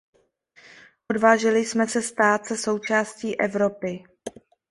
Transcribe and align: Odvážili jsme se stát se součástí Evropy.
Odvážili 1.11 1.65
jsme 1.65 1.87
se 1.87 2.01
stát 2.01 2.45
se 2.45 2.57
součástí 2.57 3.39
Evropy. 3.39 4.03